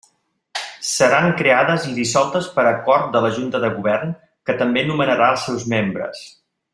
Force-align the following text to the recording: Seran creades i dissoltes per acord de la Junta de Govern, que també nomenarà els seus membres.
Seran 0.91 1.27
creades 1.41 1.85
i 1.91 1.93
dissoltes 1.99 2.49
per 2.57 2.65
acord 2.71 3.13
de 3.17 3.21
la 3.27 3.31
Junta 3.37 3.61
de 3.65 3.71
Govern, 3.77 4.15
que 4.51 4.59
també 4.63 4.87
nomenarà 4.93 5.29
els 5.35 5.45
seus 5.51 5.69
membres. 5.79 6.25